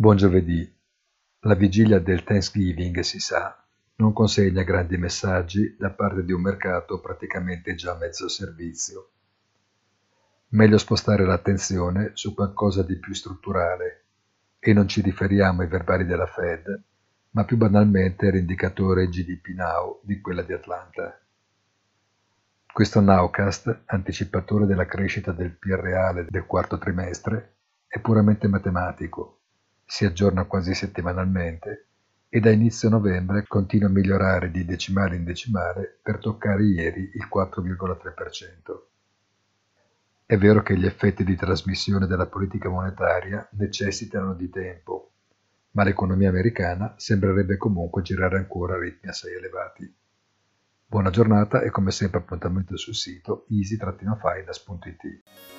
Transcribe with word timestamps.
Buon 0.00 0.14
giovedì. 0.14 0.64
La 1.40 1.56
vigilia 1.56 1.98
del 1.98 2.22
Thanksgiving, 2.22 3.00
si 3.00 3.18
sa, 3.18 3.60
non 3.96 4.12
consegna 4.12 4.62
grandi 4.62 4.96
messaggi 4.96 5.74
da 5.76 5.90
parte 5.90 6.24
di 6.24 6.30
un 6.30 6.40
mercato 6.40 7.00
praticamente 7.00 7.74
già 7.74 7.94
a 7.94 7.96
mezzo 7.96 8.28
servizio. 8.28 9.10
Meglio 10.50 10.78
spostare 10.78 11.24
l'attenzione 11.24 12.12
su 12.14 12.32
qualcosa 12.32 12.84
di 12.84 12.96
più 13.00 13.12
strutturale 13.12 14.04
e 14.60 14.72
non 14.72 14.86
ci 14.86 15.00
riferiamo 15.00 15.62
ai 15.62 15.68
verbali 15.68 16.04
della 16.06 16.26
Fed, 16.26 16.80
ma 17.30 17.44
più 17.44 17.56
banalmente 17.56 18.28
all'indicatore 18.28 19.08
GDP 19.08 19.48
Now 19.48 19.98
di 20.04 20.20
quella 20.20 20.42
di 20.42 20.52
Atlanta. 20.52 21.20
Questo 22.72 23.00
nowcast, 23.00 23.82
anticipatore 23.86 24.64
della 24.64 24.86
crescita 24.86 25.32
del 25.32 25.56
PIL 25.56 25.76
reale 25.76 26.24
del 26.28 26.46
quarto 26.46 26.78
trimestre, 26.78 27.56
è 27.88 27.98
puramente 27.98 28.46
matematico 28.46 29.37
si 29.90 30.04
aggiorna 30.04 30.44
quasi 30.44 30.74
settimanalmente 30.74 31.86
e 32.28 32.40
da 32.40 32.50
inizio 32.50 32.90
novembre 32.90 33.46
continua 33.46 33.88
a 33.88 33.90
migliorare 33.90 34.50
di 34.50 34.66
decimale 34.66 35.16
in 35.16 35.24
decimale 35.24 35.98
per 36.02 36.18
toccare 36.18 36.62
ieri 36.62 37.10
il 37.14 37.26
4,3%. 37.34 38.80
È 40.26 40.36
vero 40.36 40.62
che 40.62 40.76
gli 40.76 40.84
effetti 40.84 41.24
di 41.24 41.34
trasmissione 41.36 42.06
della 42.06 42.26
politica 42.26 42.68
monetaria 42.68 43.48
necessitano 43.52 44.34
di 44.34 44.50
tempo, 44.50 45.12
ma 45.70 45.84
l'economia 45.84 46.28
americana 46.28 46.92
sembrerebbe 46.98 47.56
comunque 47.56 48.02
girare 48.02 48.36
ancora 48.36 48.74
a 48.74 48.78
ritmi 48.78 49.08
assai 49.08 49.32
elevati. 49.32 49.90
Buona 50.84 51.08
giornata 51.08 51.62
e 51.62 51.70
come 51.70 51.92
sempre 51.92 52.18
appuntamento 52.18 52.76
sul 52.76 52.94
sito 52.94 53.46
easy-finance.it. 53.48 55.57